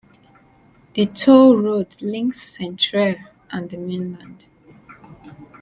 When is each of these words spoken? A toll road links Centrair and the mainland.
A 0.95 1.05
toll 1.05 1.57
road 1.61 2.01
links 2.01 2.57
Centrair 2.57 3.23
and 3.51 3.69
the 3.69 3.77
mainland. 3.77 4.47